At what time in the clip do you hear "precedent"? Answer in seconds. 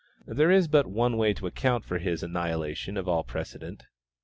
3.23-3.85